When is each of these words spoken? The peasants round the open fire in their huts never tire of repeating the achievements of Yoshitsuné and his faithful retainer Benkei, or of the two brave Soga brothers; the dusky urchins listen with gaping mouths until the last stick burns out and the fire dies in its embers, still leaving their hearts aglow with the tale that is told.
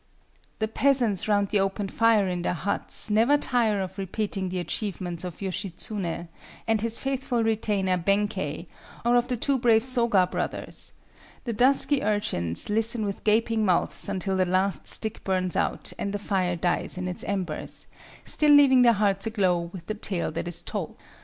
The 0.57 0.67
peasants 0.67 1.27
round 1.27 1.49
the 1.49 1.59
open 1.59 1.87
fire 1.87 2.27
in 2.27 2.41
their 2.41 2.55
huts 2.55 3.11
never 3.11 3.37
tire 3.37 3.79
of 3.79 3.99
repeating 3.99 4.49
the 4.49 4.57
achievements 4.57 5.23
of 5.23 5.41
Yoshitsuné 5.41 6.27
and 6.67 6.81
his 6.81 6.97
faithful 6.97 7.43
retainer 7.43 7.97
Benkei, 7.99 8.65
or 9.05 9.15
of 9.15 9.27
the 9.27 9.37
two 9.37 9.59
brave 9.59 9.85
Soga 9.85 10.25
brothers; 10.25 10.93
the 11.43 11.53
dusky 11.53 12.01
urchins 12.01 12.67
listen 12.67 13.05
with 13.05 13.23
gaping 13.23 13.63
mouths 13.63 14.09
until 14.09 14.35
the 14.35 14.43
last 14.45 14.87
stick 14.87 15.23
burns 15.23 15.55
out 15.55 15.93
and 15.99 16.13
the 16.13 16.17
fire 16.17 16.55
dies 16.55 16.97
in 16.97 17.07
its 17.07 17.23
embers, 17.25 17.85
still 18.25 18.53
leaving 18.53 18.81
their 18.81 18.93
hearts 18.93 19.27
aglow 19.27 19.69
with 19.71 19.85
the 19.85 19.93
tale 19.93 20.31
that 20.31 20.47
is 20.47 20.63
told. 20.63 20.95